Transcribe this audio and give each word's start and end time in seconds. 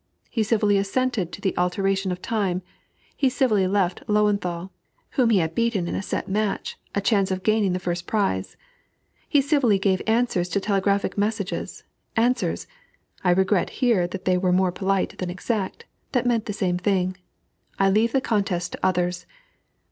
He 0.31 0.41
civilly 0.41 0.79
assented 0.79 1.31
to 1.31 1.41
the 1.41 1.55
alteration 1.59 2.11
of 2.11 2.23
time 2.23 2.63
he 3.15 3.29
civilly 3.29 3.67
left 3.67 4.03
Löwenthal, 4.07 4.71
whom 5.11 5.29
he 5.29 5.37
had 5.37 5.53
beaten 5.53 5.87
in 5.87 5.93
a 5.93 6.01
set 6.01 6.27
match, 6.27 6.79
a 6.95 7.01
chance 7.01 7.29
of 7.29 7.43
gaining 7.43 7.73
the 7.73 7.79
first 7.79 8.07
prize 8.07 8.57
he 9.29 9.41
civilly 9.41 9.77
gave 9.77 10.01
answers 10.07 10.49
to 10.49 10.59
telegraphic 10.59 11.19
messages, 11.19 11.83
answers 12.15 12.65
I 13.23 13.29
regret 13.29 13.69
here 13.83 14.07
that 14.07 14.25
they 14.25 14.39
were 14.39 14.51
more 14.51 14.71
polite 14.71 15.19
than 15.19 15.29
exact 15.29 15.85
that 16.13 16.25
meant 16.25 16.47
the 16.47 16.53
same 16.53 16.79
thing, 16.79 17.17
"I 17.77 17.91
leave 17.91 18.11
the 18.11 18.21
contest 18.21 18.71
to 18.71 18.79
others." 18.81 19.27